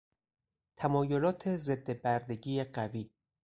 تمایلات 0.77 1.55
ضد 1.57 2.01
بردگی 2.01 2.63
قوی 2.63 3.09